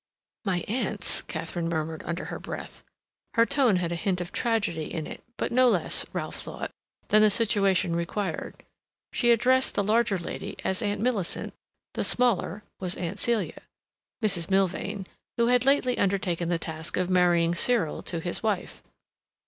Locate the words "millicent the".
11.01-12.03